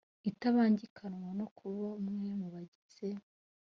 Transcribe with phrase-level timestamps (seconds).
[0.29, 3.07] itabangikanywa no kuba umwe mu bagize